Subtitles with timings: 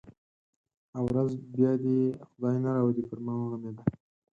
[0.95, 3.83] هغه ورځ بیا دې یې خدای نه راولي پر ما وغمېده.